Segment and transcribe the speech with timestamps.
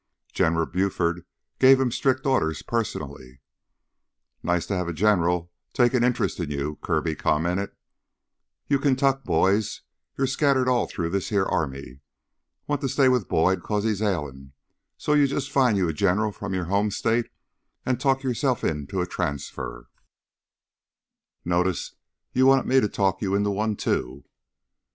[0.33, 1.27] "General Buford
[1.59, 3.39] gave him strict orders personally"
[4.41, 7.75] "Nice to have a general take an interest in you," Kirby commented.
[8.67, 9.81] "You Kaintuck boys,
[10.17, 11.99] you're scattered all through this heah army.
[12.65, 14.53] Want to stay with Boyd 'cause he's ailin',
[14.97, 17.29] so you jus' find you a general from your home state
[17.85, 19.87] an' talk yourself into a transfer"
[21.45, 21.93] "Notice
[22.33, 24.23] you wanted me to talk you into one, too."